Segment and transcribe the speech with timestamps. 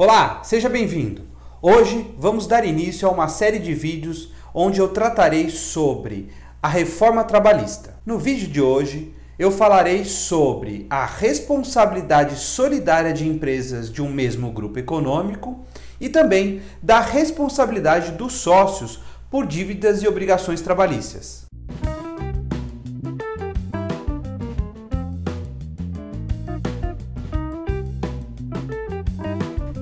[0.00, 1.22] Olá, seja bem-vindo.
[1.60, 6.28] Hoje vamos dar início a uma série de vídeos onde eu tratarei sobre
[6.62, 7.96] a reforma trabalhista.
[8.06, 14.52] No vídeo de hoje, eu falarei sobre a responsabilidade solidária de empresas de um mesmo
[14.52, 15.66] grupo econômico
[16.00, 21.47] e também da responsabilidade dos sócios por dívidas e obrigações trabalhistas.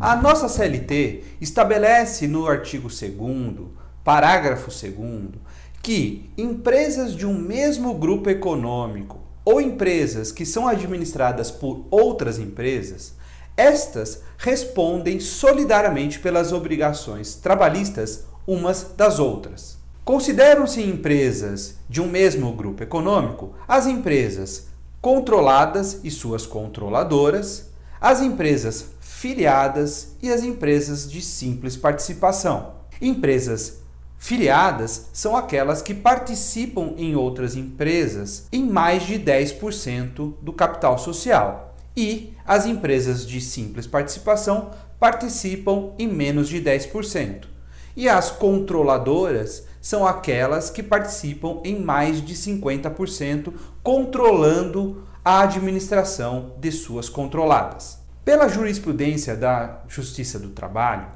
[0.00, 3.68] A nossa CLT estabelece no artigo 2
[4.02, 4.94] parágrafo 2
[5.82, 13.12] que empresas de um mesmo grupo econômico ou empresas que são administradas por outras empresas,
[13.54, 19.76] estas respondem solidariamente pelas obrigações trabalhistas umas das outras.
[20.02, 27.69] Consideram-se empresas de um mesmo grupo econômico as empresas controladas e suas controladoras,
[28.00, 32.72] as empresas filiadas e as empresas de simples participação.
[33.00, 33.80] Empresas
[34.18, 41.74] filiadas são aquelas que participam em outras empresas em mais de 10% do capital social.
[41.96, 47.44] E as empresas de simples participação participam em menos de 10%.
[47.96, 56.72] E as controladoras são aquelas que participam em mais de 50%, controlando a administração de
[56.72, 58.00] suas controladas.
[58.24, 61.06] Pela jurisprudência da Justiça do Trabalho,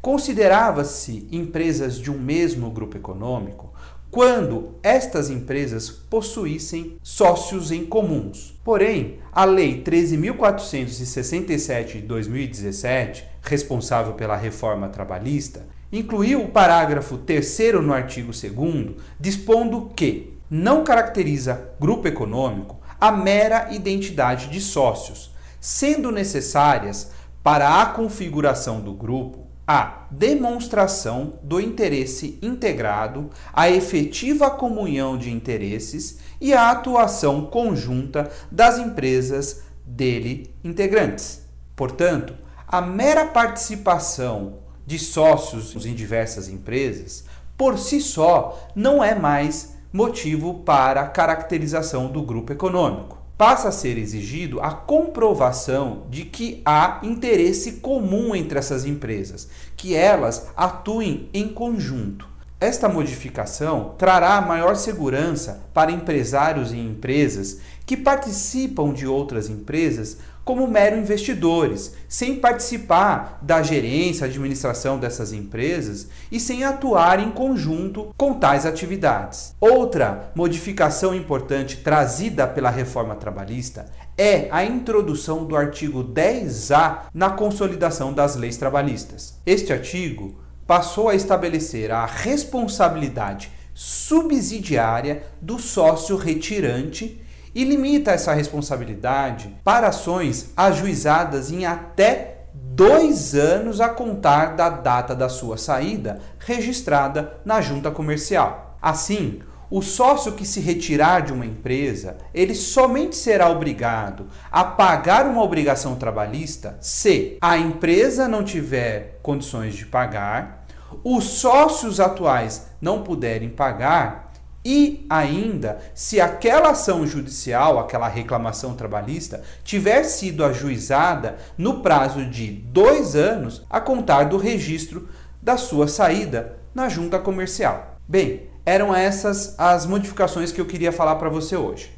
[0.00, 3.70] considerava-se empresas de um mesmo grupo econômico
[4.10, 8.58] quando estas empresas possuíssem sócios em comuns.
[8.64, 17.92] Porém, a Lei 13.467 de 2017, responsável pela reforma trabalhista, incluiu o parágrafo 3 no
[17.92, 27.10] artigo 2, dispondo que não caracteriza grupo econômico a mera identidade de sócios, sendo necessárias
[27.42, 36.18] para a configuração do grupo a demonstração do interesse integrado, a efetiva comunhão de interesses
[36.40, 41.42] e a atuação conjunta das empresas dele integrantes.
[41.76, 42.34] Portanto,
[42.66, 47.24] a mera participação de sócios em diversas empresas,
[47.56, 53.72] por si só, não é mais motivo para a caracterização do grupo econômico passa a
[53.72, 61.30] ser exigido a comprovação de que há interesse comum entre essas empresas, que elas atuem
[61.32, 62.29] em conjunto.
[62.60, 70.66] Esta modificação trará maior segurança para empresários e empresas que participam de outras empresas como
[70.66, 78.34] mero investidores, sem participar da gerência, administração dessas empresas e sem atuar em conjunto com
[78.34, 79.54] tais atividades.
[79.58, 83.86] Outra modificação importante trazida pela reforma trabalhista
[84.18, 89.40] é a introdução do artigo 10A na consolidação das leis trabalhistas.
[89.46, 97.20] Este artigo passou a estabelecer a responsabilidade subsidiária do sócio retirante
[97.52, 105.12] e limita essa responsabilidade para ações ajuizadas em até dois anos a contar da data
[105.12, 108.78] da sua saída registrada na junta comercial.
[108.80, 115.26] Assim, o sócio que se retirar de uma empresa, ele somente será obrigado a pagar
[115.26, 120.59] uma obrigação trabalhista se a empresa não tiver condições de pagar,
[121.04, 124.30] os sócios atuais não puderem pagar
[124.64, 132.48] e ainda, se aquela ação judicial, aquela reclamação trabalhista, tiver sido ajuizada no prazo de
[132.48, 135.08] dois anos a contar do registro
[135.40, 137.96] da sua saída na junta comercial.
[138.06, 141.90] Bem, eram essas as modificações que eu queria falar para você hoje.